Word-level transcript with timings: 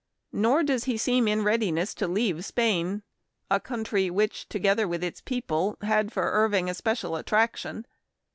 Nor 0.33 0.63
does 0.63 0.85
he 0.85 0.97
seem 0.97 1.27
in 1.27 1.43
readiness 1.43 1.93
to 1.93 2.07
leave 2.07 2.43
Spain, 2.43 3.03
a 3.51 3.59
country 3.59 4.09
which, 4.09 4.49
together 4.49 4.87
with 4.87 5.03
its 5.03 5.21
people, 5.21 5.77
had 5.83 6.11
for 6.11 6.23
Irving 6.31 6.67
a 6.67 6.73
special 6.73 7.15
attraction. 7.15 7.85